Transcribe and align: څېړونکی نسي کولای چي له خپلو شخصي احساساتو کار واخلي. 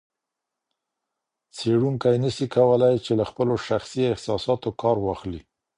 څېړونکی 1.55 2.15
نسي 2.23 2.45
کولای 2.55 2.95
چي 3.05 3.11
له 3.19 3.25
خپلو 3.29 3.53
شخصي 3.67 4.01
احساساتو 4.07 4.69
کار 4.81 4.97
واخلي. 5.01 5.41